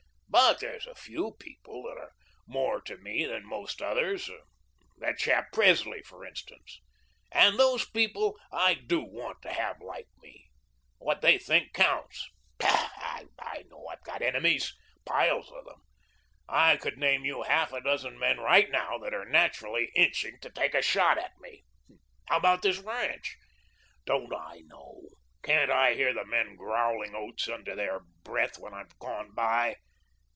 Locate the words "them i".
15.65-16.77